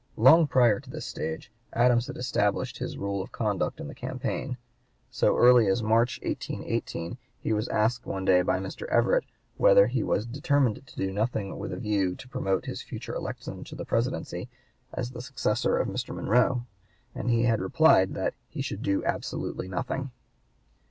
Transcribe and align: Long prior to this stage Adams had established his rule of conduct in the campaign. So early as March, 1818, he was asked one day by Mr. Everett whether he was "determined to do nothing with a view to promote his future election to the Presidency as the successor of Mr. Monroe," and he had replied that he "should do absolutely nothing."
Long 0.17 0.47
prior 0.47 0.79
to 0.79 0.89
this 0.89 1.05
stage 1.05 1.51
Adams 1.73 2.07
had 2.07 2.17
established 2.17 2.79
his 2.79 2.97
rule 2.97 3.21
of 3.21 3.31
conduct 3.31 3.79
in 3.79 3.87
the 3.87 3.93
campaign. 3.93 4.57
So 5.11 5.37
early 5.37 5.67
as 5.67 5.83
March, 5.83 6.19
1818, 6.23 7.19
he 7.39 7.53
was 7.53 7.67
asked 7.67 8.07
one 8.07 8.25
day 8.25 8.41
by 8.41 8.57
Mr. 8.57 8.87
Everett 8.87 9.25
whether 9.57 9.85
he 9.85 10.01
was 10.01 10.25
"determined 10.25 10.87
to 10.87 10.95
do 10.95 11.13
nothing 11.13 11.59
with 11.59 11.71
a 11.71 11.77
view 11.77 12.15
to 12.15 12.27
promote 12.27 12.65
his 12.65 12.81
future 12.81 13.13
election 13.13 13.63
to 13.63 13.75
the 13.75 13.85
Presidency 13.85 14.49
as 14.91 15.11
the 15.11 15.21
successor 15.21 15.77
of 15.77 15.87
Mr. 15.87 16.15
Monroe," 16.15 16.65
and 17.13 17.29
he 17.29 17.43
had 17.43 17.61
replied 17.61 18.15
that 18.15 18.33
he 18.49 18.63
"should 18.63 18.81
do 18.81 19.05
absolutely 19.05 19.67
nothing." 19.67 20.09